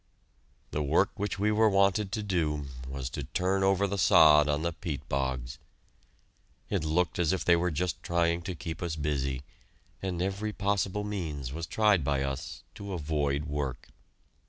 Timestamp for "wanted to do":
1.69-2.65